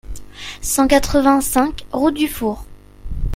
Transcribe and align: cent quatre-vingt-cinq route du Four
cent 0.63 0.87
quatre-vingt-cinq 0.87 1.85
route 1.91 2.15
du 2.15 2.27
Four 2.27 2.65